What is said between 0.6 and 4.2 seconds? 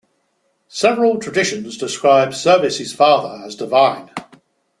Several traditions describe Servius' father as divine.